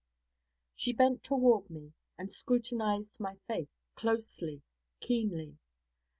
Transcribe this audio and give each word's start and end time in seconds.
She 0.75 0.93
bent 0.93 1.23
toward 1.23 1.69
me 1.69 1.93
and 2.17 2.33
scrutinized 2.33 3.19
my 3.19 3.35
face 3.45 3.67
closely, 3.95 4.63
keenly. 4.99 5.59